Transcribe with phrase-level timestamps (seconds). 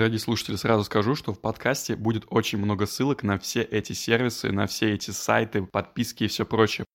[0.00, 4.50] Дорогие слушатели, сразу скажу, что в подкасте будет очень много ссылок на все эти сервисы,
[4.50, 6.86] на все эти сайты, подписки и все прочее.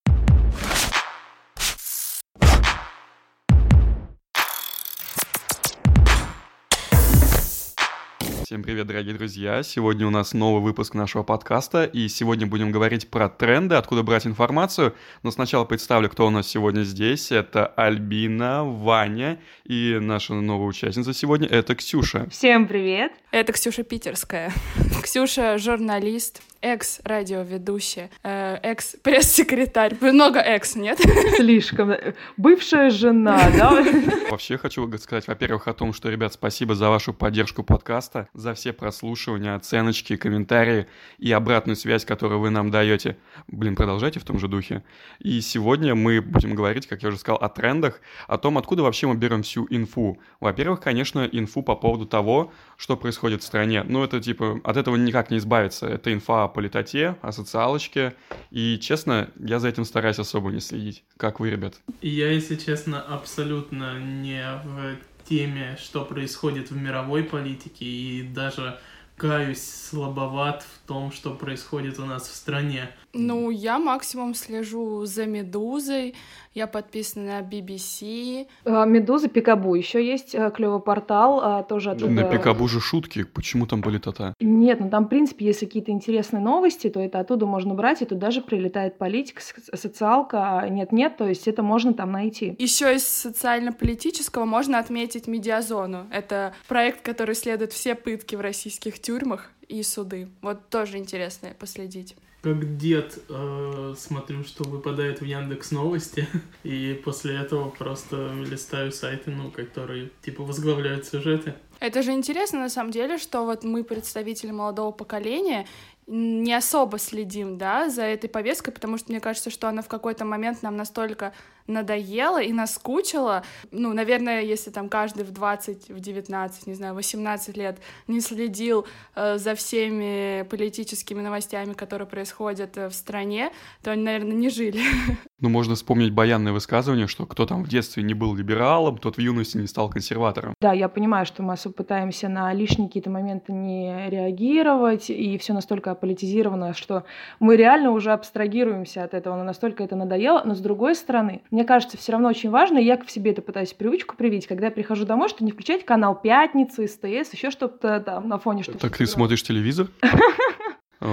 [8.55, 9.64] Всем привет, дорогие друзья!
[9.64, 14.25] Сегодня у нас новый выпуск нашего подкаста, и сегодня будем говорить про тренды, откуда брать
[14.25, 14.95] информацию.
[15.23, 17.34] Но сначала представлю, кто у нас сегодня здесь.
[17.34, 22.30] Это Альбина, Ваня и наша новая участница сегодня— это Ксюша.
[22.30, 23.12] Всем привет!
[23.36, 24.54] Это Ксюша Питерская.
[25.03, 29.98] Ксюша— журналист, экс-радиоведущая, э, экс-пресс-секретарь.
[29.99, 30.98] Много экс, нет?
[31.35, 31.91] Слишком.
[32.38, 33.85] Бывшая жена, да?
[34.31, 38.71] Вообще хочу сказать, во-первых, о том, что, ребят, спасибо за вашу поддержку подкаста, за все
[38.71, 40.88] прослушивания, оценочки, комментарии
[41.20, 43.17] и обратную связь, которую вы нам даете.
[43.48, 44.81] Блин, продолжайте в том же духе.
[45.20, 49.07] И сегодня мы будем говорить, как я уже сказал, о трендах, о том, откуда вообще
[49.07, 50.20] мы берем всю инфу.
[50.40, 53.84] Во-первых, конечно, инфу по поводу того, что происходит в стране.
[53.84, 55.88] Ну, это типа, от этого никак не избавиться.
[55.88, 58.15] Это инфа политоте, о социалочке.
[58.51, 61.04] И, честно, я за этим стараюсь особо не следить.
[61.17, 61.76] Как вы, ребят?
[62.01, 64.97] Я, если честно, абсолютно не в
[65.28, 68.78] теме, что происходит в мировой политике, и даже
[69.17, 72.89] каюсь слабоват в том, что происходит у нас в стране.
[73.13, 76.16] Ну, я максимум слежу за «Медузой»,
[76.56, 78.47] я подписана на BBC.
[78.63, 79.75] А, «Медуза», «Пикабу».
[79.75, 82.11] Еще есть э, клевый портал, а, тоже оттуда...
[82.11, 83.23] На «Пикабу» же шутки.
[83.23, 84.34] Почему там были тата?
[84.39, 88.06] Нет, ну там, в принципе, если какие-то интересные новости, то это оттуда можно брать, и
[88.06, 89.41] туда же прилетает политика,
[89.73, 92.56] социалка, а нет-нет, то есть это можно там найти.
[92.57, 96.07] Еще из социально-политического можно отметить «Медиазону».
[96.09, 100.29] Это проект, который исследует все пытки в российских тюрьмах и суды.
[100.41, 102.16] Вот тоже интересно последить
[102.46, 106.28] как дед э, смотрю, что выпадает в Яндекс Новости,
[106.63, 111.56] и после этого просто листаю сайты, ну, которые типа возглавляют сюжеты.
[111.79, 115.66] Это же интересно на самом деле, что вот мы представители молодого поколения,
[116.06, 120.23] не особо следим, да, за этой повесткой, потому что мне кажется, что она в какой-то
[120.23, 121.33] момент нам настолько
[121.67, 123.43] надоела и наскучила.
[123.71, 127.77] Ну, наверное, если там каждый в 20, в 19, не знаю, 18 лет
[128.07, 133.51] не следил э, за всеми политическими новостями, которые происходят э, в стране,
[133.83, 134.81] то они, наверное, не жили.
[135.41, 139.19] Ну, можно вспомнить баянное высказывание, что кто там в детстве не был либералом, тот в
[139.19, 140.53] юности не стал консерватором.
[140.62, 145.51] Да, я понимаю, что мы особо пытаемся на лишние какие-то моменты не реагировать, и все
[145.51, 147.03] настолько политизировано, что
[147.41, 150.41] мы реально уже абстрагируемся от этого, но настолько это надоело.
[150.45, 153.41] Но с другой стороны, мне кажется, все равно очень важно, и я в себе это
[153.41, 158.00] пытаюсь привычку привить, когда я прихожу домой, что не включать канал «Пятница», СТС, еще что-то
[158.00, 158.63] там на фоне.
[158.63, 159.88] Что так ты смотришь телевизор?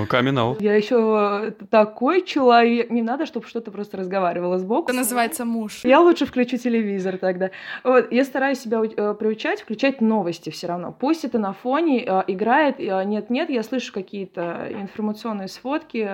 [0.09, 2.91] Камин Я еще такой человек.
[2.91, 4.91] Не надо, чтобы что-то просто разговаривало сбоку.
[4.91, 5.81] Это называется муж.
[5.85, 7.51] Я лучше включу телевизор тогда.
[7.85, 10.95] Вот, я стараюсь себя э, приучать, включать новости все равно.
[10.99, 12.79] Пусть это на фоне э, играет.
[12.79, 16.09] Э, нет-нет, я слышу какие-то информационные сводки,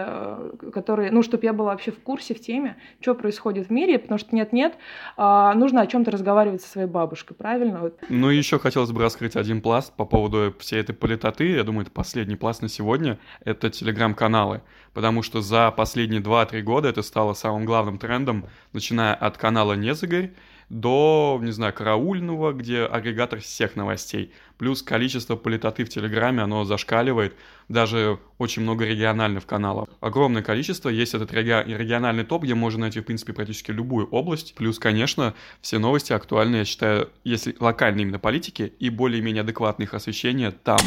[0.73, 4.19] которые, ну, чтобы я была вообще в курсе, в теме, что происходит в мире, потому
[4.19, 4.75] что нет-нет,
[5.17, 7.81] нужно о чем-то разговаривать со своей бабушкой, правильно?
[7.81, 7.99] Вот.
[8.09, 11.49] Ну, еще хотелось бы раскрыть один пласт по поводу всей этой политоты.
[11.49, 13.19] Я думаю, это последний пласт на сегодня.
[13.45, 14.63] Это это телеграм-каналы,
[14.93, 20.33] потому что за последние 2-3 года это стало самым главным трендом, начиная от канала Незыгорь
[20.69, 24.33] до, не знаю, караульного, где агрегатор всех новостей.
[24.59, 27.35] Плюс количество политоты в Телеграме, оно зашкаливает.
[27.69, 29.89] Даже очень много региональных каналов.
[30.01, 30.91] Огромное количество.
[30.91, 34.55] Есть этот региональный топ, где можно найти, в принципе, практически любую область.
[34.57, 39.95] Плюс, конечно, все новости актуальны, я считаю, если локальные именно политики и более-менее адекватные их
[39.95, 40.79] освещения там.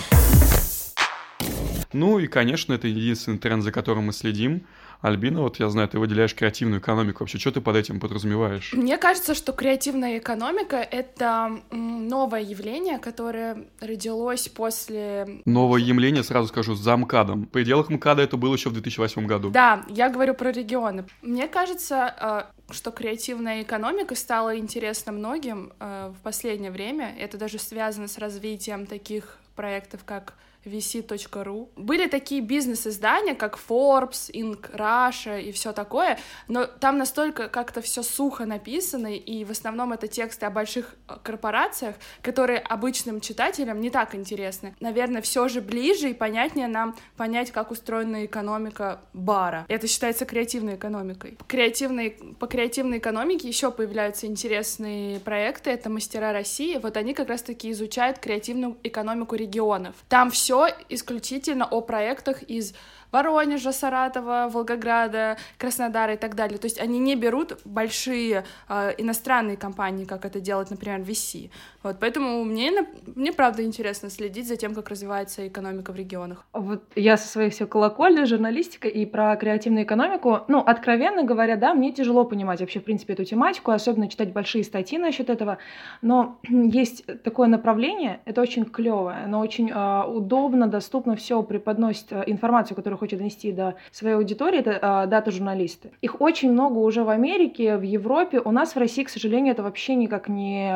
[1.93, 4.65] Ну и, конечно, это единственный тренд, за которым мы следим.
[5.01, 7.23] Альбина, вот я знаю, ты выделяешь креативную экономику.
[7.23, 8.71] Вообще, что ты под этим подразумеваешь?
[8.73, 15.41] Мне кажется, что креативная экономика— это новое явление, которое родилось после...
[15.45, 17.45] Новое явление, сразу скажу, за МКАДом.
[17.45, 19.49] В пределах МКАДа это было еще в 2008 году.
[19.49, 21.05] Да, я говорю про регионы.
[21.23, 27.15] Мне кажется, э, что креативная экономика стала интересна многим э, в последнее время.
[27.17, 30.35] Это даже связано с развитием таких проектов, как
[30.65, 31.69] vc.ru.
[31.75, 34.75] Были такие бизнес-издания, как Forbes, Inc.
[34.75, 40.07] Russia и все такое, но там настолько как-то все сухо написано, и в основном это
[40.07, 44.75] тексты о больших э, корпорациях, которые обычным читателям не так интересны.
[44.79, 49.65] Наверное, все же ближе и понятнее нам понять, как устроена экономика бара.
[49.67, 51.37] Это считается креативной экономикой.
[51.47, 55.71] Креативной, по креативной экономике еще появляются интересные проекты.
[55.71, 56.77] Это мастера России.
[56.77, 59.95] Вот они как раз-таки изучают креативную экономику регионов.
[60.07, 62.73] Там все все исключительно о проектах из
[63.11, 66.57] Воронежа, Саратова, Волгограда, Краснодара и так далее.
[66.57, 71.49] То есть они не берут большие э, иностранные компании, как это делает, например, VC.
[71.83, 72.71] Вот, поэтому мне,
[73.15, 76.45] мне правда интересно следить за тем, как развивается экономика в регионах.
[76.53, 81.73] Вот я со своей все колокольной журналистика и про креативную экономику, ну, откровенно говоря, да,
[81.73, 85.57] мне тяжело понимать вообще, в принципе, эту тематику, особенно читать большие статьи насчет этого,
[86.01, 92.23] но есть такое направление, это очень клевое, оно очень э, удобно, доступно, все преподносит э,
[92.27, 95.89] информацию, которую хочет донести до своей аудитории, это э, дата-журналисты.
[96.01, 99.63] Их очень много уже в Америке, в Европе, у нас в России, к сожалению, это
[99.63, 100.71] вообще никак не...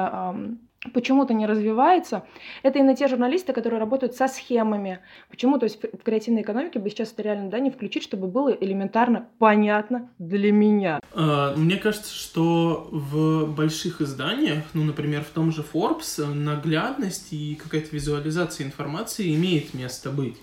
[0.93, 2.25] Почему-то не развивается,
[2.61, 4.99] это именно те журналисты, которые работают со схемами.
[5.31, 5.57] Почему?
[5.57, 9.27] То есть в креативной экономике бы сейчас это реально да, не включить, чтобы было элементарно
[9.39, 10.99] понятно для меня.
[11.11, 17.55] А, мне кажется, что в больших изданиях, ну, например, в том же Forbes, наглядность и
[17.55, 20.37] какая-то визуализация информации имеет место быть.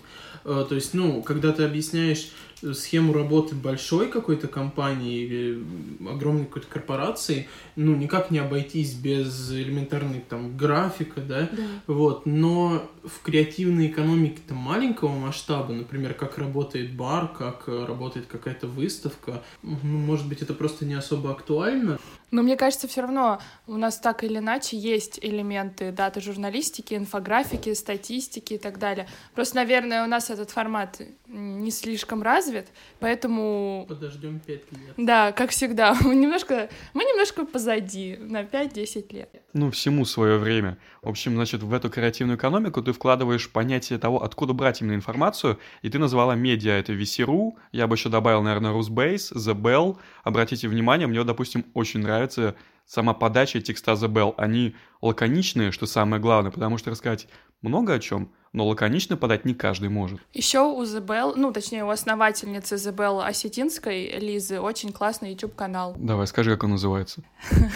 [0.45, 2.29] А, то есть, ну, когда ты объясняешь
[2.73, 5.63] схему работы большой какой-то компании или
[6.07, 11.63] огромной какой-то корпорации, ну, никак не обойтись без элементарной там графика, да, да.
[11.87, 18.67] вот, но в креативной экономике там маленького масштаба, например, как работает бар, как работает какая-то
[18.67, 21.99] выставка, ну, может быть, это просто не особо актуально.
[22.33, 27.71] Но мне кажется, все равно у нас так или иначе есть элементы даты журналистики, инфографики,
[27.75, 29.07] статистики и так далее.
[29.35, 32.52] Просто, наверное, у нас этот формат не слишком развит,
[32.99, 33.85] поэтому...
[33.87, 34.93] Подождем пять лет.
[34.97, 35.95] Да, как всегда.
[36.01, 39.29] Мы немножко, мы немножко позади на 5-10 лет.
[39.53, 40.77] Ну, всему свое время.
[41.01, 45.59] В общем, значит, в эту креативную экономику ты вкладываешь понятие того, откуда брать именно информацию,
[45.81, 49.97] и ты назвала медиа, это VC.ru, я бы еще добавил, наверное, Rusbase, The Bell.
[50.23, 52.55] Обратите внимание, мне, допустим, очень нравится
[52.85, 54.33] сама подача текста The Bell.
[54.37, 57.27] Они лаконичные, что самое главное, потому что рассказать
[57.61, 60.21] много о чем, но лаконично подать не каждый может.
[60.33, 65.95] Еще у Забел, ну, точнее, у основательницы Забел Осетинской, Лизы, очень классный YouTube-канал.
[65.97, 67.23] Давай, скажи, как он называется.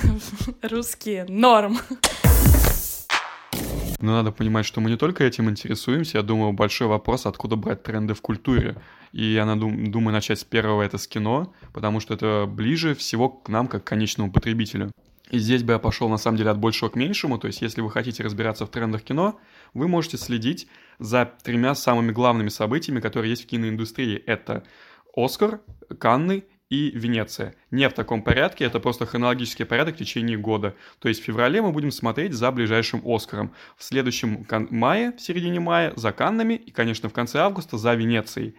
[0.62, 1.25] Русские.
[1.27, 1.79] Норм.
[4.00, 6.19] Но надо понимать, что мы не только этим интересуемся.
[6.19, 8.75] Я думаю, большой вопрос, откуда брать тренды в культуре.
[9.12, 13.50] И я думаю начать с первого, это с кино, потому что это ближе всего к
[13.50, 14.91] нам, как к конечному потребителю.
[15.29, 17.38] И здесь бы я пошел, на самом деле, от большего к меньшему.
[17.38, 19.39] То есть, если вы хотите разбираться в трендах кино,
[19.74, 20.68] вы можете следить
[21.00, 24.18] за тремя самыми главными событиями, которые есть в киноиндустрии.
[24.18, 24.63] Это
[25.15, 25.62] Оскар,
[26.00, 27.56] Канны и Венеция.
[27.71, 30.75] Не в таком порядке, это просто хронологический порядок в течение года.
[31.00, 33.53] То есть в феврале мы будем смотреть за ближайшим Оскаром.
[33.77, 38.56] В следующем мае, в середине мая, за Каннами и, конечно, в конце августа за Венецией.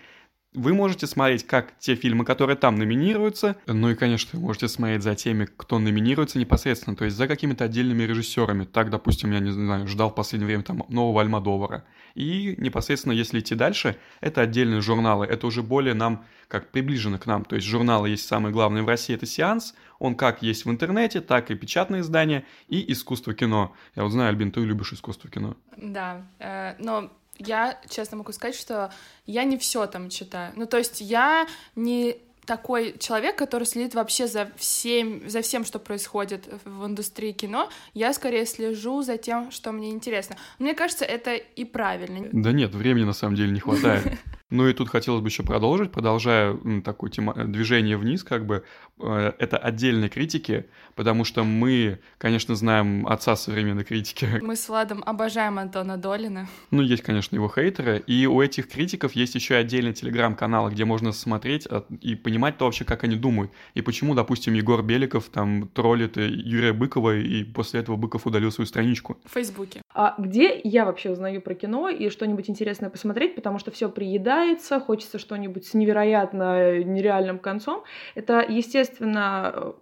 [0.55, 5.03] Вы можете смотреть как те фильмы, которые там номинируются, ну и, конечно, вы можете смотреть
[5.03, 8.65] за теми, кто номинируется непосредственно, то есть за какими-то отдельными режиссерами.
[8.65, 11.85] Так, допустим, я не знаю, ждал в последнее время там нового Альмадовара.
[12.15, 17.27] И непосредственно, если идти дальше, это отдельные журналы, это уже более нам, как приближено к
[17.27, 17.45] нам.
[17.45, 21.21] То есть журналы есть самый главный в России, это «Сеанс», он как есть в интернете,
[21.21, 23.75] так и печатные издания, и искусство кино.
[23.95, 25.57] Я вот знаю, Альбин, ты любишь искусство кино.
[25.77, 28.93] Да, э, но я честно могу сказать, что
[29.27, 30.53] я не все там читаю.
[30.57, 31.47] Ну, то есть я
[31.77, 32.19] не
[32.49, 37.69] такой человек, который следит вообще за всем, за всем, что происходит в индустрии кино.
[37.93, 40.37] Я скорее слежу за тем, что мне интересно.
[40.59, 42.27] Мне кажется, это и правильно.
[42.33, 44.19] Да нет, времени на самом деле не хватает.
[44.51, 48.65] Ну и тут хотелось бы еще продолжить, продолжая такое тема, движение вниз, как бы,
[48.99, 50.65] э, это отдельные критики,
[50.95, 54.27] потому что мы, конечно, знаем отца современной критики.
[54.43, 56.49] Мы с Владом обожаем Антона Долина.
[56.71, 61.13] Ну, есть, конечно, его хейтеры, и у этих критиков есть еще отдельный телеграм-канал, где можно
[61.13, 65.69] смотреть а, и понимать то вообще, как они думают, и почему, допустим, Егор Беликов там
[65.69, 69.19] троллит Юрия Быкова, и после этого Быков удалил свою страничку.
[69.27, 69.83] В Фейсбуке.
[69.95, 74.38] А где я вообще узнаю про кино и что-нибудь интересное посмотреть, потому что все приедает
[74.39, 77.83] нравится, хочется что-нибудь с невероятно нереальным концом.
[78.15, 79.75] Это, естественно,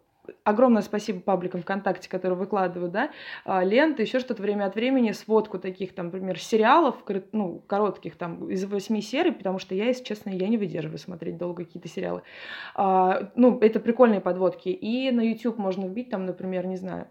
[0.44, 3.10] огромное спасибо пабликам ВКонтакте, которые выкладывают, да,
[3.44, 6.96] а, ленты, еще что-то время от времени, сводку таких, там, например, сериалов,
[7.32, 11.36] ну, коротких, там, из восьми серий, потому что я, если честно, я не выдерживаю смотреть
[11.36, 12.22] долго какие-то сериалы.
[12.74, 14.68] А, ну, это прикольные подводки.
[14.68, 17.06] И на YouTube можно вбить, там, например, не знаю,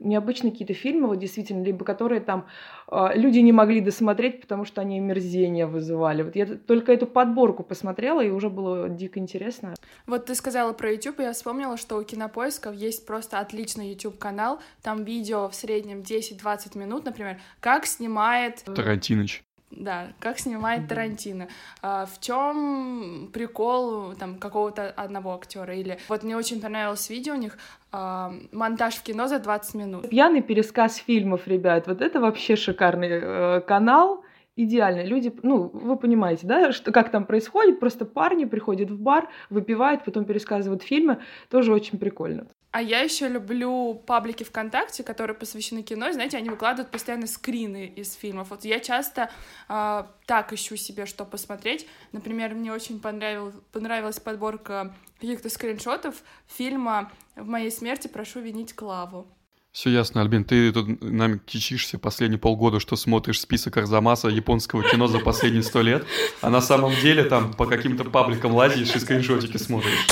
[0.00, 2.46] необычные какие-то фильмы, вот действительно, либо которые там
[2.88, 6.22] э, люди не могли досмотреть, потому что они мерзение вызывали.
[6.22, 9.74] Вот я только эту подборку посмотрела, и уже было дико интересно.
[10.06, 14.60] Вот ты сказала про YouTube, и я вспомнила, что у Кинопоисков есть просто отличный YouTube-канал,
[14.82, 18.62] там видео в среднем 10-20 минут, например, как снимает...
[18.64, 19.44] Тарантиныч.
[19.70, 21.48] Да, как снимает Тарантино.
[21.80, 25.74] А, в чем прикол там какого-то одного актера?
[25.74, 27.56] Или вот мне очень понравилось видео у них
[27.92, 30.08] а, монтаж в кино за 20 минут.
[30.08, 31.86] Пьяный пересказ фильмов, ребят.
[31.86, 34.24] Вот это вообще шикарный э, канал.
[34.56, 35.04] идеально.
[35.04, 40.04] Люди, ну, вы понимаете, да, что, как там происходит, просто парни приходят в бар, выпивают,
[40.04, 42.46] потом пересказывают фильмы, тоже очень прикольно.
[42.72, 46.12] А я еще люблю паблики ВКонтакте, которые посвящены кино.
[46.12, 48.50] Знаете, они выкладывают постоянно скрины из фильмов.
[48.50, 49.28] Вот я часто
[49.68, 51.88] э, так ищу себе, что посмотреть.
[52.12, 59.26] Например, мне очень понравилась, понравилась подборка каких-то скриншотов фильма «В моей смерти прошу винить Клаву».
[59.72, 65.06] Все ясно, Альбин, ты тут нам кичишься последние полгода, что смотришь список Арзамаса японского кино
[65.06, 66.04] за последние сто лет,
[66.40, 70.08] а на самом деле там по каким-то пабликам лазишь и скриншотики смотришь.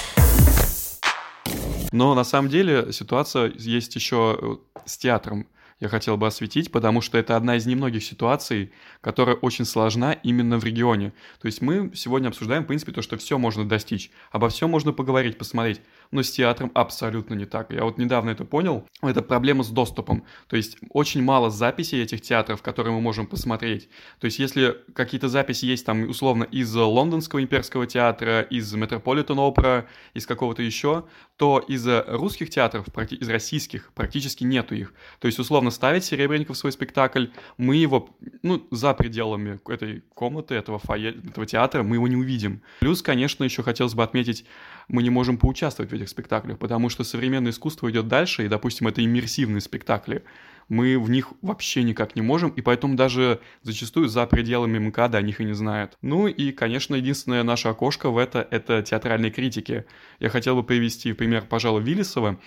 [1.93, 5.47] Но на самом деле ситуация есть еще э, с театром
[5.81, 10.59] я хотел бы осветить, потому что это одна из немногих ситуаций, которая очень сложна именно
[10.59, 11.13] в регионе.
[11.41, 14.93] То есть мы сегодня обсуждаем, в принципе, то, что все можно достичь, обо всем можно
[14.93, 17.73] поговорить, посмотреть, но с театром абсолютно не так.
[17.73, 20.25] Я вот недавно это понял, это проблема с доступом.
[20.49, 23.89] То есть очень мало записей этих театров, которые мы можем посмотреть.
[24.21, 29.87] То есть если какие-то записи есть там условно из Лондонского имперского театра, из Метрополитен Опера,
[30.15, 31.05] из какого-то еще,
[31.37, 34.95] то из русских театров, из российских практически нету их.
[35.21, 38.11] То есть условно ставить Серебренников свой спектакль, мы его,
[38.43, 42.63] ну, за пределами этой комнаты, этого фойе, этого театра, мы его не увидим.
[42.81, 44.45] Плюс, конечно, еще хотелось бы отметить
[44.89, 48.89] мы не можем поучаствовать в этих спектаклях, потому что современное искусство идет дальше, и, допустим,
[48.89, 50.25] это иммерсивные спектакли.
[50.69, 55.23] Мы в них вообще никак не можем, и поэтому даже зачастую за пределами МКАДа о
[55.23, 55.97] них и не знают.
[56.03, 59.85] Ну и, конечно, единственное наше окошко в это— это театральные критики.
[60.21, 62.39] Я хотел бы привести пример, пожалуй, Виллисова,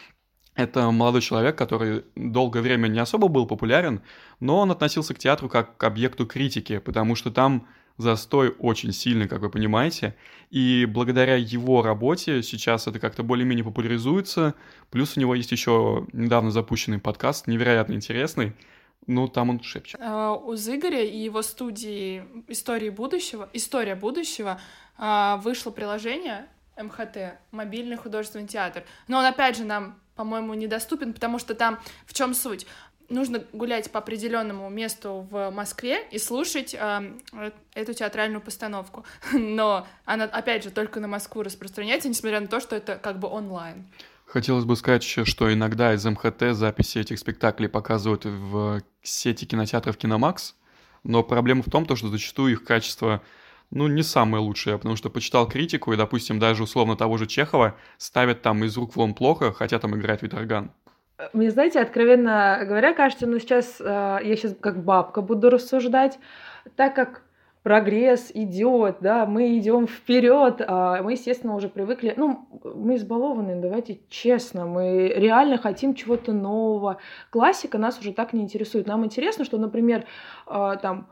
[0.56, 4.02] это молодой человек, который долгое время не особо был популярен,
[4.40, 7.68] но он относился к театру как к объекту критики, потому что там
[8.02, 10.16] застой очень сильный, как вы понимаете,
[10.50, 14.56] и благодаря его работе сейчас это как-то более-менее популяризуется,
[14.90, 18.54] плюс у него есть еще недавно запущенный подкаст, невероятно интересный,
[19.08, 20.00] ну, там он шепчет.
[20.00, 24.60] Uh, у Зыгоря и его студии «Истории будущего», «История будущего»
[24.98, 26.46] uh, вышло приложение
[26.78, 28.84] МХТ, мобильный художественный театр.
[29.08, 32.68] Но он, опять же, нам, по-моему, недоступен, потому что там в чем суть?
[33.12, 37.12] Нужно гулять по определенному месту в Москве и слушать э,
[37.74, 39.06] эту театральную постановку.
[39.34, 43.28] Но она, опять же, только на Москву распространяется, несмотря на то, что это как бы
[43.28, 43.86] онлайн.
[44.26, 49.98] Хотелось бы сказать еще, что иногда из МХТ записи этих спектаклей показывают в сети кинотеатров
[49.98, 50.56] Киномакс,
[51.04, 53.22] но проблема в том, что зачастую их качество
[53.72, 57.76] ну, не самое лучшее, потому что почитал критику, и, допустим, даже условно того же Чехова
[57.98, 60.72] ставят там из рук вон плохо, хотя там играет Виторган.
[61.34, 63.84] Мне, знаете, откровенно говоря, кажется, ну сейчас э,
[64.24, 66.20] я сейчас как бабка буду рассуждать,
[66.76, 67.24] так как
[67.64, 74.00] прогресс идет, да, мы идем вперед, а мы, естественно, уже привыкли, ну, мы избалованы, давайте
[74.10, 76.98] честно, мы реально хотим чего-то нового.
[77.30, 78.88] Классика нас уже так не интересует.
[78.88, 80.06] Нам интересно, что, например,
[80.48, 81.08] э, там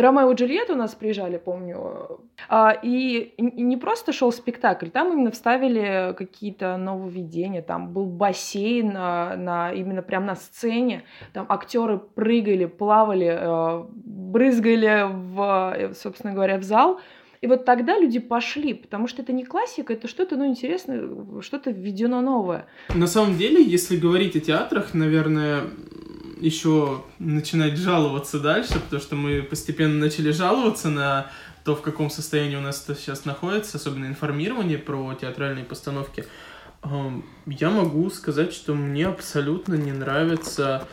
[0.00, 5.30] Ромео и Джульетта у нас приезжали, помню, а, и не просто шел спектакль, там именно
[5.30, 12.66] вставили какие-то нововведения, там был бассейн на, на именно прям на сцене, там актеры прыгали,
[12.66, 17.00] плавали, э, брызгали в, собственно говоря, в зал,
[17.40, 21.70] и вот тогда люди пошли, потому что это не классика, это что-то, ну, интересное, что-то
[21.70, 22.66] введено новое.
[22.94, 25.62] На самом деле, если говорить о театрах, наверное,
[26.40, 31.30] еще начинать жаловаться дальше, потому что мы постепенно начали жаловаться на
[31.64, 36.24] то, в каком состоянии у нас это сейчас находится, особенно информирование про театральные постановки.
[37.46, 40.86] Я могу сказать, что мне абсолютно не нравится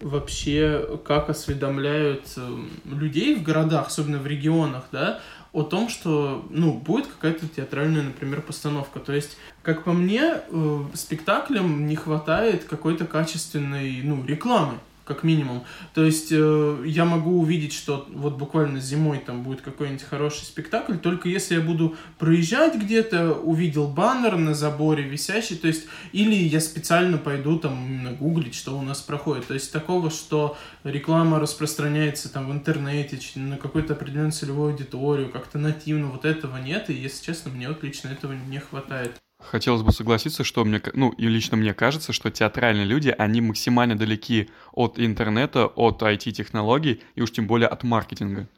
[0.00, 5.20] вообще, как осведомляют эм, людей в городах, особенно в регионах, да,
[5.52, 9.00] о том, что, ну, будет какая-то театральная, например, постановка.
[9.00, 15.64] То есть, как по мне, э, спектаклям не хватает какой-то качественной, ну, рекламы как минимум.
[15.94, 20.96] То есть э, я могу увидеть, что вот буквально зимой там будет какой-нибудь хороший спектакль,
[20.96, 26.60] только если я буду проезжать где-то, увидел баннер на заборе висящий, то есть или я
[26.60, 29.46] специально пойду там гуглить, что у нас проходит.
[29.46, 35.58] То есть такого, что реклама распространяется там в интернете на какую-то определенную целевую аудиторию, как-то
[35.58, 39.20] нативно, вот этого нет, и если честно, мне вот лично этого не хватает.
[39.50, 43.96] Хотелось бы согласиться, что мне, ну, и лично мне кажется, что театральные люди, они максимально
[43.96, 48.48] далеки от интернета, от IT-технологий и уж тем более от маркетинга.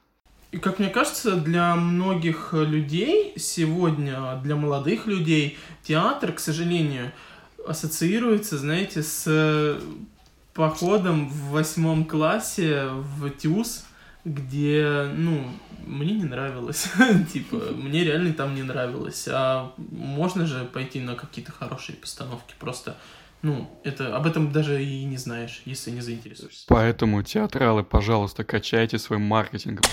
[0.52, 7.10] И как мне кажется, для многих людей сегодня, для молодых людей, театр, к сожалению,
[7.66, 9.80] ассоциируется, знаете, с
[10.52, 13.84] походом в восьмом классе в ТЮЗ,
[14.24, 15.44] где, ну,
[15.86, 16.90] мне не нравилось.
[17.32, 19.28] типа, мне реально там не нравилось.
[19.30, 22.96] А можно же пойти на какие-то хорошие постановки, просто
[23.42, 26.64] ну, это об этом даже и не знаешь, если не заинтересуешься.
[26.66, 29.84] Поэтому, театралы, пожалуйста, качайте своим маркетингом.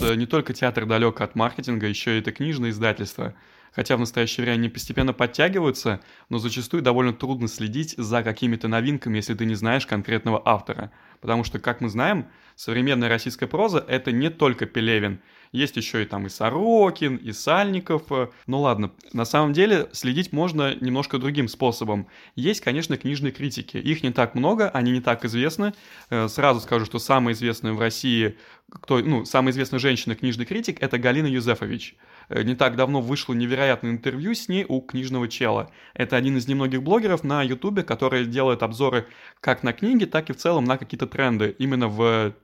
[0.00, 3.34] Не только театр далек от маркетинга, еще и это книжное издательство–
[3.72, 9.16] хотя в настоящее время они постепенно подтягиваются, но зачастую довольно трудно следить за какими-то новинками,
[9.16, 10.90] если ты не знаешь конкретного автора.
[11.20, 15.20] Потому что, как мы знаем, современная российская проза— это не только Пелевин.
[15.52, 18.02] Есть еще и там и Сорокин, и Сальников.
[18.46, 22.08] Ну ладно, на самом деле следить можно немножко другим способом.
[22.36, 23.76] Есть, конечно, книжные критики.
[23.76, 25.72] Их не так много, они не так известны.
[26.10, 28.36] Э, сразу скажу, что самая известная в России,
[28.70, 31.96] кто, ну, самая известная женщина книжный критик— это Галина Юзефович.
[32.28, 35.70] Э, не так давно вышло невероятное интервью с ней у книжного чела.
[35.94, 39.06] Это один из немногих блогеров на ютубе, который делает обзоры
[39.40, 42.34] как на книги, так и в целом на какие-то тренды, именно в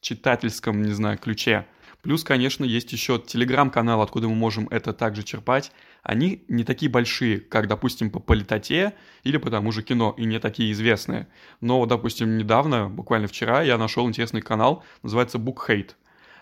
[0.00, 1.66] читательском, не знаю, ключе.
[2.04, 5.72] Плюс, конечно, есть еще телеграм-канал, откуда мы можем это также черпать.
[6.02, 8.92] Они не такие большие, как, допустим, по политоте
[9.22, 11.28] или по тому же кино, и не такие известные.
[11.62, 15.92] Но, допустим, недавно, буквально вчера, я нашел интересный канал, называется Book Hate,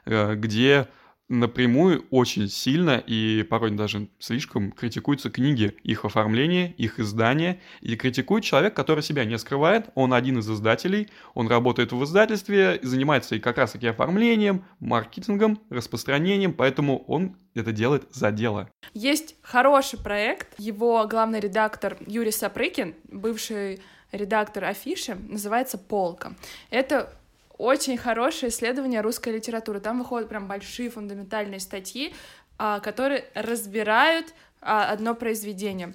[0.06, 0.88] э, где
[1.28, 8.44] напрямую очень сильно и порой даже слишком критикуются книги, их оформление, их издание, и критикует
[8.44, 13.40] человек, который себя не скрывает, он один из издателей, он работает в издательстве, занимается и
[13.40, 18.68] как раз-таки оформлением, маркетингом, распространением, поэтому он это делает за дело.
[18.92, 23.80] Есть хороший проект, его главный редактор Юрий Сапрыкин, бывший
[24.12, 26.34] редактор афиши, называется «Полка».
[26.70, 27.14] Это
[27.58, 29.80] очень хорошее исследование русской литературы.
[29.80, 32.14] Там выходят прям большие фундаментальные статьи,
[32.58, 35.94] а, которые разбирают а, одно произведение.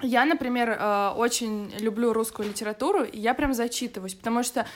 [0.00, 4.66] Я, например, а, очень люблю русскую литературу, и я прям зачитываюсь, потому что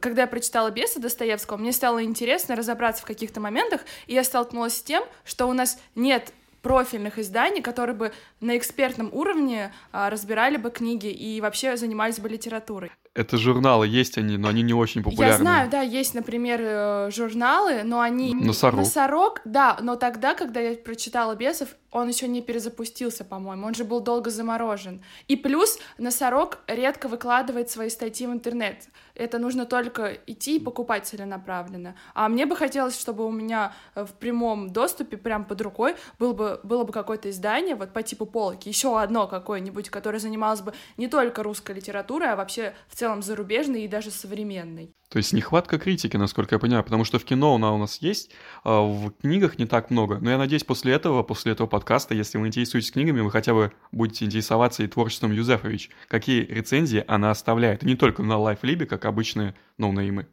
[0.00, 4.76] когда я прочитала «Беса» Достоевского, мне стало интересно разобраться в каких-то моментах, и я столкнулась
[4.76, 10.56] с тем, что у нас нет профильных изданий, которые бы на экспертном уровне а, разбирали
[10.56, 12.90] бы книги и вообще занимались бы литературой.
[13.14, 15.32] Это журналы, есть они, но они не очень популярны.
[15.32, 18.34] Я знаю, да, есть, например, э, журналы, но они...
[18.34, 18.80] Носорог.
[18.80, 23.84] Носорог, да, но тогда, когда я прочитала «Бесов», он еще не перезапустился, по-моему, он же
[23.84, 25.00] был долго заморожен.
[25.28, 28.88] И плюс Носорог редко выкладывает свои статьи в интернет.
[29.14, 31.96] Это нужно только идти и покупать целенаправленно.
[32.14, 36.60] А мне бы хотелось, чтобы у меня в прямом доступе, прям под рукой, было бы,
[36.64, 41.06] было бы какое-то издание, вот по типу полки, еще одно какое-нибудь, которое занималось бы не
[41.06, 44.92] только русской литературой, а вообще в целом зарубежной и даже современной.
[45.14, 48.32] То есть нехватка критики, насколько я понимаю, потому что в кино она у нас есть,
[48.64, 50.18] а в книгах не так много.
[50.18, 53.70] Но я надеюсь, после этого, после этого подкаста, если вы интересуетесь книгами, вы хотя бы
[53.92, 55.90] будете интересоваться и творчеством Юзефович.
[56.08, 57.84] Какие рецензии она оставляет.
[57.84, 60.26] И не только на лайфлибе, как обычные ноунеймы.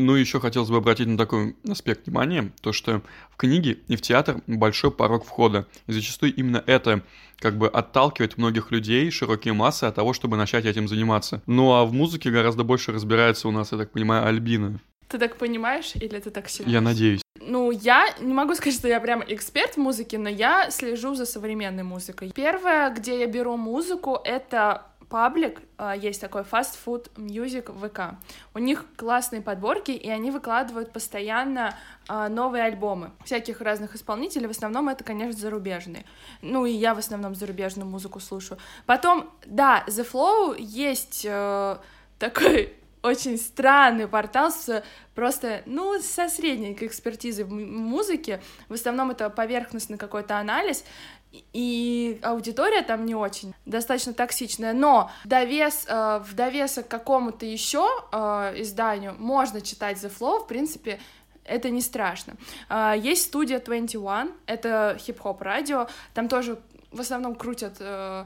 [0.00, 4.00] Ну, еще хотелось бы обратить на такой аспект внимания, то что в книге и в
[4.00, 5.66] театр большой порог входа.
[5.88, 7.02] И зачастую именно это
[7.40, 11.42] как бы отталкивает многих людей, широкие массы от того, чтобы начать этим заниматься.
[11.46, 14.78] Ну а в музыке гораздо больше разбирается у нас, я так понимаю, Альбина.
[15.08, 16.70] Ты так понимаешь или ты так считаешь?
[16.70, 17.22] Я надеюсь.
[17.40, 21.26] Ну, я не могу сказать, что я прям эксперт в музыке, но я слежу за
[21.26, 22.30] современной музыкой.
[22.32, 28.18] Первое, где я беру музыку, это паблик, а, есть такой Fast Food Music ВК.
[28.54, 31.74] У них классные подборки, и они выкладывают постоянно
[32.08, 34.46] а, новые альбомы всяких разных исполнителей.
[34.46, 36.04] В основном это, конечно, зарубежные.
[36.42, 38.58] Ну и я в основном зарубежную музыку слушаю.
[38.86, 41.76] Потом, да, The Flow есть э,
[42.18, 44.82] такой очень странный портал с
[45.14, 48.40] просто, ну, со средненькой экспертизой в музыке.
[48.68, 50.84] В основном это поверхностный какой-то анализ
[51.32, 58.54] и аудитория там не очень, достаточно токсичная, но довес, э, в довесок какому-то еще э,
[58.62, 60.98] изданию можно читать The Flow, в принципе,
[61.44, 62.34] это не страшно.
[62.68, 66.58] Э, есть студия 21, это хип-хоп радио, там тоже
[66.90, 68.24] в основном крутят э,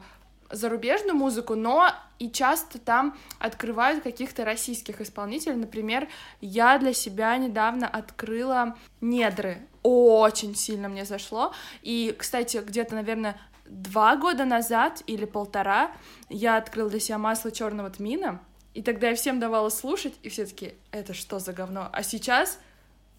[0.51, 5.57] зарубежную музыку, но и часто там открывают каких-то российских исполнителей.
[5.57, 6.09] Например,
[6.41, 9.67] я для себя недавно открыла «Недры».
[9.83, 11.53] Очень сильно мне зашло.
[11.83, 15.91] И, кстати, где-то, наверное, два года назад или полтора
[16.29, 18.41] я открыла для себя масло черного тмина,
[18.75, 21.89] и тогда я всем давала слушать, и все таки это что за говно?
[21.93, 22.59] А сейчас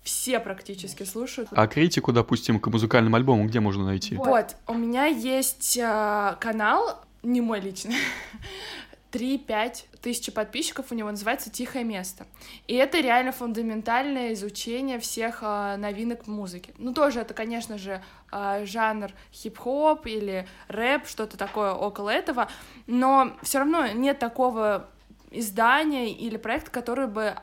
[0.03, 1.49] все практически слушают.
[1.51, 4.15] А критику, допустим, к музыкальным альбомам где можно найти?
[4.15, 7.95] Вот, у меня есть э, канал не мой личный,
[9.13, 12.25] 3-5 тысячи подписчиков, у него называется «Тихое место».
[12.67, 16.73] И это реально фундаментальное изучение всех э, новинок в музыке.
[16.79, 22.49] Ну, тоже это, конечно же, э, жанр хип-хоп или рэп, что-то такое около этого,
[22.87, 24.89] но все равно нет такого
[25.29, 27.35] издания или проекта, который бы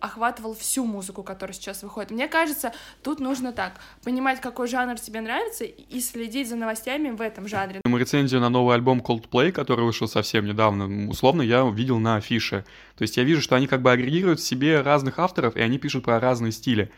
[0.00, 2.10] охватывал всю музыку, которая сейчас выходит.
[2.10, 7.20] Мне кажется, тут нужно так, понимать, какой жанр тебе нравится, и следить за новостями в
[7.20, 7.80] этом жанре.
[7.84, 12.64] Рецензию на новый альбом Coldplay, который вышел совсем недавно, условно, я увидел на афише.
[12.96, 15.78] То есть я вижу, что они как бы агрегируют в себе разных авторов, и они
[15.78, 16.90] пишут про разные стили.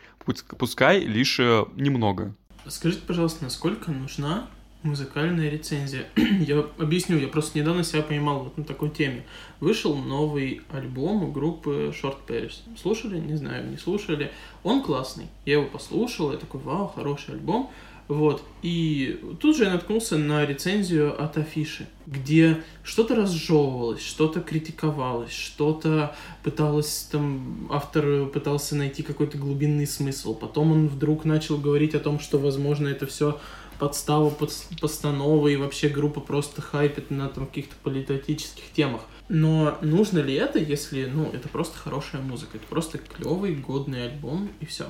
[0.57, 2.35] Пускай лишь э, немного.
[2.67, 4.47] Скажите, пожалуйста, насколько нужна
[4.83, 6.07] Музыкальная рецензия.
[6.15, 9.25] я объясню, я просто недавно себя поймал вот на такой теме.
[9.59, 12.53] Вышел новый альбом группы Short Paris.
[12.81, 13.19] Слушали?
[13.19, 14.31] Не знаю, не слушали.
[14.63, 15.27] Он классный.
[15.45, 17.69] Я его послушал, я такой, вау, хороший альбом.
[18.07, 18.43] Вот.
[18.61, 26.13] И тут же я наткнулся на рецензию от Афиши, где что-то разжевывалось, что-то критиковалось, что-то
[26.43, 30.33] пыталось там, автор пытался найти какой-то глубинный смысл.
[30.33, 33.39] Потом он вдруг начал говорить о том, что, возможно, это все
[33.81, 39.01] подстава, под, постановы и вообще группа просто хайпит на там каких-то политических темах.
[39.27, 44.49] Но нужно ли это, если, ну, это просто хорошая музыка, это просто клевый, годный альбом
[44.59, 44.85] и все.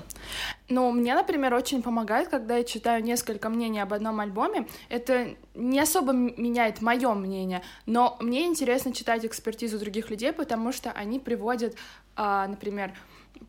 [0.67, 4.67] Ну, мне, например, очень помогает, когда я читаю несколько мнений об одном альбоме.
[4.89, 10.91] Это не особо меняет мое мнение, но мне интересно читать экспертизу других людей, потому что
[10.91, 11.75] они приводят,
[12.17, 12.93] а, например,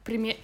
[0.05, 0.37] пример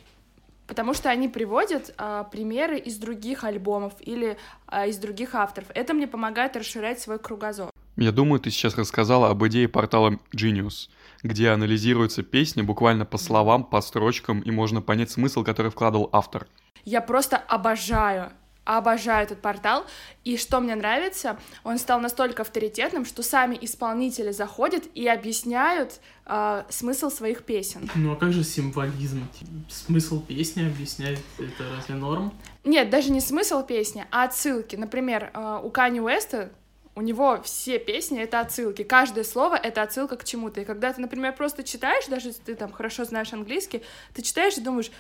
[0.69, 5.69] потому что они приводят а, примеры из других альбомов или а, из других авторов.
[5.75, 7.71] Это мне помогает расширять свой кругозор.
[7.97, 10.89] Я думаю, ты сейчас рассказала об идее портала Genius,
[11.25, 16.47] где анализируются песни буквально по словам, по строчкам, и можно понять смысл, который вкладывал автор.
[16.85, 18.31] Я просто обожаю
[18.77, 19.87] обожаю этот портал.
[20.25, 26.65] И что мне нравится, он стал настолько авторитетным, что сами исполнители заходят и объясняют э,
[26.69, 27.91] смысл своих песен.
[27.95, 29.27] Ну а как же символизм?
[29.69, 32.33] Смысл песни объяснять это разве норм?
[32.65, 34.77] Нет, даже не смысл песни, а отсылки.
[34.77, 36.51] Например, э, у Кани Уэста
[36.99, 38.83] у него все песни— это отсылки.
[38.83, 40.61] Каждое слово— это отсылка к чему-то.
[40.61, 43.83] И когда ты, например, просто читаешь, даже если ты там хорошо знаешь английский,
[44.15, 44.91] ты читаешь и думаешь,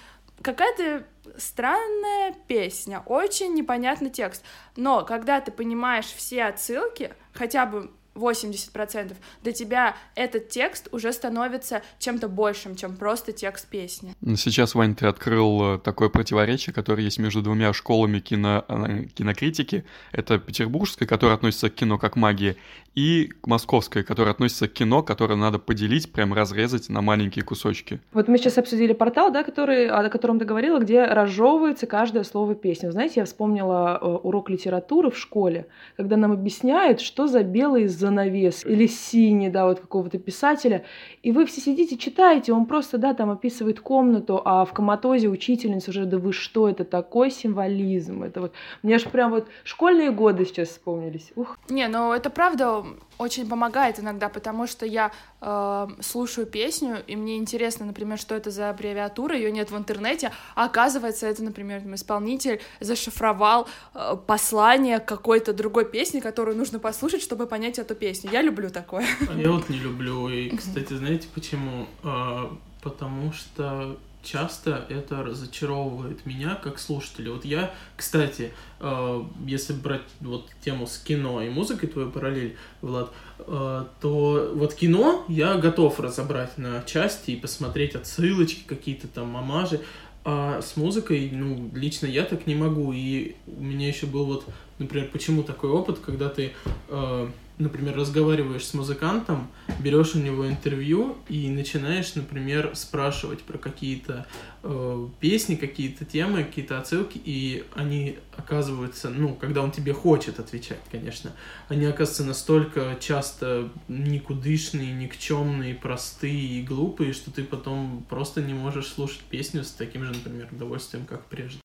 [0.42, 4.44] какая-то странная песня, очень непонятный текст.
[4.77, 11.83] Но когда ты понимаешь все отсылки, хотя бы 80%, для тебя этот текст уже становится
[11.98, 14.14] чем-то большим, чем просто текст песни.
[14.20, 19.04] Ну, сейчас, Вань, ты открыл э, такое противоречие, которое есть между двумя школами кино, э,
[19.14, 19.85] кинокритики.
[20.12, 22.57] Это петербургская, которая относится к кино как магии,
[22.98, 28.00] и московская, которая относится к кино, которое надо поделить, прям разрезать на маленькие кусочки.
[28.12, 32.57] Вот мы сейчас обсудили портал, да, который, о котором ты говорила, где разжевывается каждое слово
[32.57, 32.88] песни.
[32.88, 38.64] Знаете, я вспомнила э, урок литературы в школе, когда нам объясняют, что за белые занавес
[38.64, 40.85] или синий, да, вот какого-то писателя,
[41.23, 45.90] и вы все сидите, читаете, он просто, да, там описывает комнату, а в коматозе учительница
[45.90, 50.44] уже, да вы что, это такой символизм, это вот, мне аж прям вот школьные годы
[50.44, 51.59] сейчас вспомнились, ух.
[51.68, 52.85] Не, ну это правда
[53.18, 58.50] очень помогает иногда, потому что я э, слушаю песню, и мне интересно, например, что это
[58.50, 65.00] за аббревиатура, ее нет в интернете, а оказывается, это, например, там, исполнитель зашифровал э, послание
[65.00, 68.31] какой-то другой песни, которую нужно послушать, чтобы понять эту песню.
[68.33, 69.07] Я люблю такое.
[69.37, 71.87] Я вот не люблю, и, кстати, знаете почему?
[72.04, 72.48] Э,
[72.83, 77.33] потому что часто это разочаровывает меня как слушателя.
[77.33, 83.11] Вот я, кстати, э, если брать вот тему с кино и музыкой, твою параллель, Влад,
[83.38, 89.81] э, то вот кино я готов разобрать на части и посмотреть отсылочки, какие-то там мамажи,
[90.24, 92.92] а с музыкой, ну, лично я так не могу.
[92.92, 94.44] И у меня еще был вот,
[94.78, 96.52] например, почему такой опыт, когда ты...
[96.88, 99.48] Э, например, разговариваешь с музыкантом,
[99.80, 104.26] берешь у него интервью и начинаешь, например, спрашивать про какие-то
[104.62, 110.80] э, песни, какие-то темы, какие-то отсылки, и они оказываются, ну, когда он тебе хочет отвечать,
[110.90, 111.32] конечно,
[111.68, 118.86] они оказываются настолько часто никудышные, никчемные, простые и глупые, что ты потом просто не можешь
[118.86, 121.58] слушать песню с таким же, например, удовольствием, как прежде.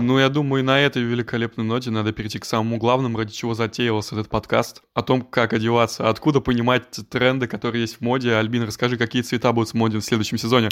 [0.00, 4.14] Ну, я думаю, на этой великолепной ноте надо перейти к самому главному, ради чего затеялся
[4.14, 4.82] этот подкаст.
[4.94, 8.34] О том, как одеваться, откуда понимать тренды, которые есть в моде.
[8.34, 10.68] Альбин, расскажи, какие цвета будут в моде в следующем сезоне.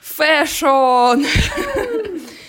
[0.00, 1.24] Fashion!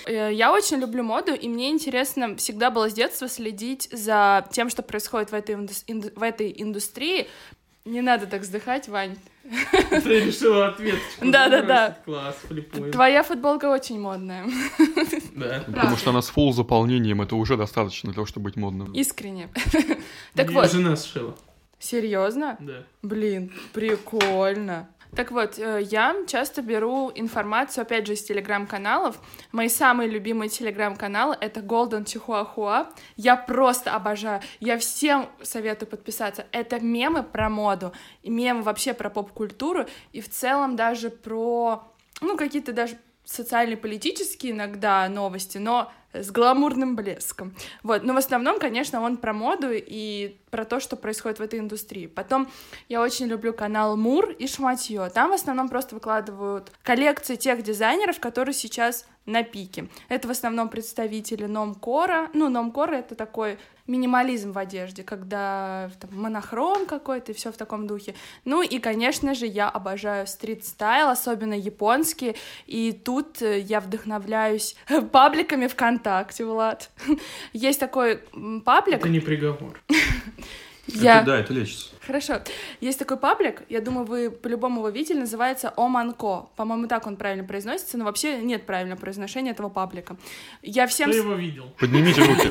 [0.08, 4.70] Э, я очень люблю моду, и мне интересно всегда было с детства следить за тем,
[4.70, 6.12] что происходит в этой, инду...
[6.16, 7.28] в этой индустрии.
[7.86, 9.18] Не надо так вздыхать, Вань.
[9.90, 11.30] Ты решила ответочку.
[11.32, 11.98] Да-да-да.
[12.06, 12.92] Класс, флипуем.
[12.92, 14.46] Твоя футболка очень модная.
[15.36, 15.64] Да.
[15.66, 18.92] Потому что она с full заполнением, это уже достаточно для того, чтобы быть модным.
[18.94, 19.50] Искренне.
[20.34, 20.72] Так вот.
[20.72, 21.36] жена сшила.
[21.80, 22.58] Серьезно?
[22.60, 22.84] Да.
[23.04, 24.90] Блин, прикольно.
[25.16, 29.18] Так вот, э, я часто беру информацию, опять же, из телеграм-каналов.
[29.54, 32.88] Мои самые любимые телеграм-каналы— это Golden Чихуахуа.
[33.16, 34.42] Я просто обожаю.
[34.60, 36.46] Я всем советую подписаться.
[36.52, 37.94] Это мемы про моду,
[38.26, 41.84] мемы вообще про поп-культуру, и в целом даже про,
[42.20, 47.54] ну, какие-то даже социально-политические иногда новости, но с гламурным блеском.
[47.84, 51.60] Вот, но в основном, конечно, он про моду и про то, что происходит в этой
[51.60, 52.08] индустрии.
[52.08, 52.50] Потом
[52.88, 55.10] я очень люблю канал Мур и Шматье.
[55.14, 59.88] Там в основном просто выкладывают коллекции тех дизайнеров, которые сейчас на пике.
[60.10, 62.30] Это в основном представители Номкора.
[62.34, 63.58] Ну, Номкора— это такой
[63.88, 68.16] минимализм в одежде, когда там, монохром какой-то и все в таком духе.
[68.44, 72.36] Ну и, конечно же, я обожаю стрит-стайл, особенно японский,
[72.66, 74.76] и тут э, я вдохновляюсь
[75.12, 76.90] пабликами ВКонтакте, Влад.
[77.54, 78.22] Есть такой
[78.64, 79.00] паблик...
[79.00, 79.80] Это не приговор.
[80.88, 81.18] Я...
[81.18, 81.95] Это, да, это лечится.
[82.06, 82.42] Хорошо.
[82.82, 86.50] Есть такой паблик, я думаю, вы по-любому его видели, называется Оманко.
[86.56, 90.18] По-моему, так он правильно произносится, но вообще нет правильного произношения этого паблика.
[90.62, 91.10] Я всем...
[91.10, 91.74] Кто его видел?
[91.80, 92.50] Поднимите руки.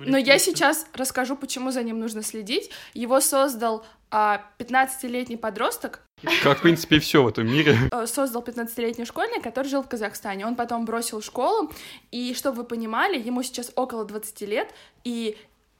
[0.06, 2.70] Но я сейчас расскажу, почему за ним нужно следить.
[2.94, 6.00] Его создал а, 15-летний подросток,
[6.42, 7.76] Как, в принципе, и все в этом мире.
[7.90, 10.46] э, создал 15-летний школьник, который жил в Казахстане.
[10.46, 11.70] Он потом бросил школу,
[12.10, 14.74] и, чтобы вы понимали, ему сейчас около 20 лет,
[15.04, 15.36] и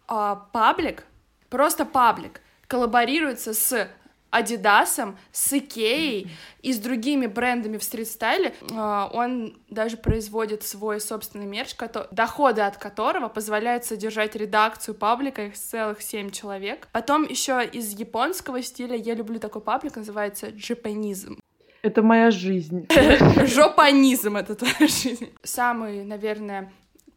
[0.09, 1.05] а, паблик,
[1.51, 2.40] просто паблик,
[2.72, 3.87] коллаборируется с
[4.30, 6.30] Адидасом, с Икеей
[6.62, 8.54] и с другими брендами в стрит-стайле.
[8.74, 11.76] А, Он даже производит свой собственный мерч,
[12.11, 16.88] доходы от которого позволяют содержать редакцию паблика, их целых семь человек.
[16.92, 21.38] Потом еще из японского стиля я люблю такой паблик, называется Japanism.
[21.82, 22.87] Это моя жизнь.
[23.44, 25.28] Жопанизм— это твоя жизнь.
[25.42, 26.72] Самый, наверное,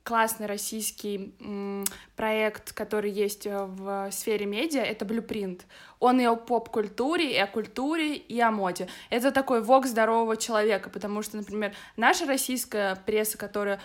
[0.05, 1.33] классный российский
[2.15, 5.61] проект, который есть э, в сфере медиа, это Blueprint.
[5.99, 8.87] Он и о поп-культуре, и о культуре, и о моде.
[9.09, 13.81] Это такой вок здорового человека, потому что, например, наша российская пресса, которая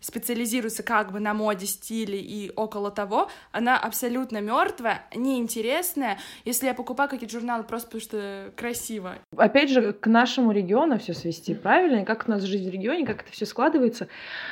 [0.00, 6.18] специализируется как бы на моде, стиле и около того, она абсолютно мертвая, неинтересная.
[6.44, 11.12] Если я покупаю какие-то журналы просто потому что красиво, Опять же, к нашему региону все
[11.12, 14.08] свести правильно, как у нас жизнь в регионе, как это все складывается.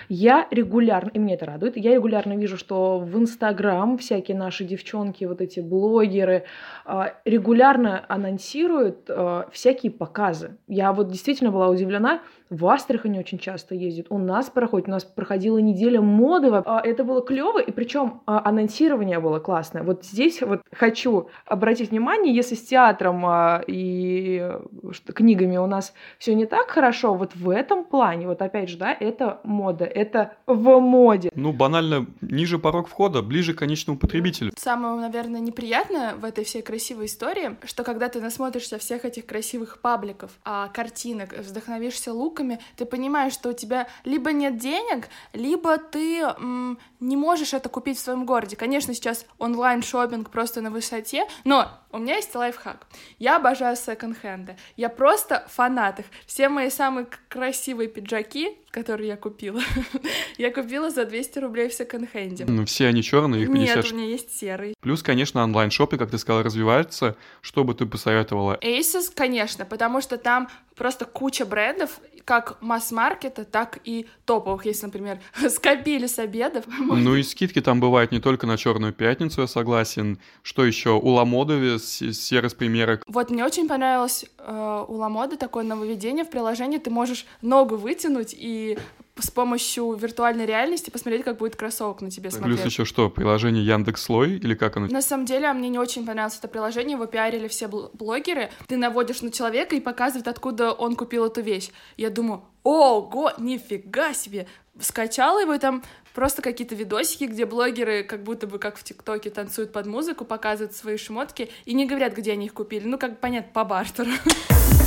[0.08, 5.24] Я регулярно, и меня это радует, я регулярно вижу, что в Инстаграм всякие наши девчонки,
[5.24, 6.44] вот эти блогеры,
[6.84, 10.56] а, регулярно анонсируют а, всякие показы.
[10.68, 15.04] Я вот действительно была удивлена, в Астрахани очень часто ездят, у нас проходит, у нас
[15.04, 19.82] проходила неделя моды, а, это было клево, и причем анонсирование было классное.
[19.82, 24.60] Вот здесь вот хочу обратить внимание, если с театром а, и э,
[24.92, 28.76] что- книгами у нас все не так хорошо, вот в этом плане, вот опять же,
[28.76, 31.30] да, это мода, это в моде.
[31.34, 34.52] Ну, банально, ниже порог входа, ближе к конечному потребителю.
[34.56, 39.80] Самое, наверное, неприятное в этой всей красивой истории, что когда ты насмотришься всех этих красивых
[39.80, 46.20] пабликов, а, картинок, вдохновишься луками, ты понимаешь, что у тебя либо нет денег, либо ты
[46.20, 48.56] м, не можешь это купить в своем городе.
[48.56, 52.86] Конечно, сейчас онлайн шопинг просто на высоте, но у меня есть лайфхак.
[53.18, 54.56] Я обожаю секонд-хенды.
[54.76, 56.06] Я просто фанат их.
[56.26, 59.60] Все мои самые красивые пиджаки, которые я купила,
[60.38, 62.46] я купила за 200 рублей в секонд-хенде.
[62.46, 64.74] Ну, все они черные, их Нет, 50 у меня есть серый.
[64.80, 67.16] Плюс, конечно, онлайн-шопинг, как ты сказала, развивается.
[67.40, 68.58] Что бы ты посоветовала?
[68.60, 75.20] Asus, конечно, потому что там просто куча брендов, как масс-маркета, так и топовых, если, например,
[75.50, 76.64] скопили с обедов.
[76.78, 80.18] Ну и скидки там бывают не только на Черную пятницу, я согласен.
[80.42, 80.90] Что еще?
[80.90, 83.02] У Ламодове с- сервис примерок.
[83.06, 86.78] Вот мне очень понравилось э, у Ламоды такое нововведение в приложении.
[86.78, 88.78] Ты можешь ногу вытянуть и
[89.18, 92.66] с помощью виртуальной реальности посмотреть, как будет кроссовок на тебе Плюс смотреться.
[92.66, 93.08] еще что?
[93.10, 94.88] Приложение Яндекс Слой или как оно?
[94.88, 98.50] На самом деле, мне не очень понравилось это приложение, его пиарили все бл- блогеры.
[98.66, 101.70] Ты наводишь на человека и показывает, откуда он купил эту вещь.
[101.96, 104.46] Я думаю, ого, нифига себе!
[104.80, 109.30] Скачала его, и там просто какие-то видосики, где блогеры как будто бы как в ТикТоке
[109.30, 112.84] танцуют под музыку, показывают свои шмотки и не говорят, где они их купили.
[112.88, 114.10] Ну, как понятно, по бартеру.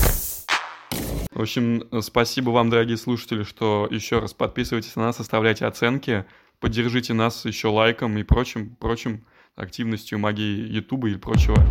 [1.37, 6.25] В общем, спасибо вам, дорогие слушатели, что еще раз подписывайтесь на нас, оставляйте оценки,
[6.59, 9.23] поддержите нас еще лайком и прочим, прочим
[9.55, 11.63] активностью магии Ютуба и прочего.